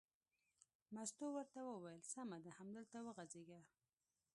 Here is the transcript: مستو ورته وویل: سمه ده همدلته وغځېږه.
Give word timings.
مستو 0.95 1.25
ورته 1.37 1.59
وویل: 1.63 2.01
سمه 2.13 2.37
ده 2.43 2.51
همدلته 2.59 2.97
وغځېږه. 3.01 3.61